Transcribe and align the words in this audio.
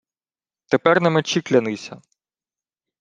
—Тепер 0.65 1.01
на 1.01 1.09
мечі 1.09 1.41
клянися. 1.41 2.01